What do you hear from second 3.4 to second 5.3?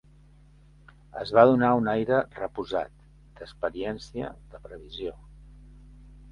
experiència, de previsió